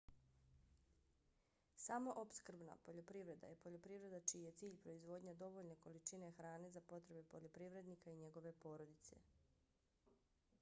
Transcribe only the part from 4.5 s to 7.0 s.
cilj proizvodnja dovoljne količine hrane za